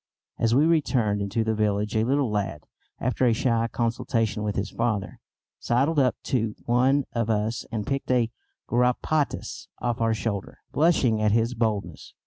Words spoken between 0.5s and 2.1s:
we returned into the village a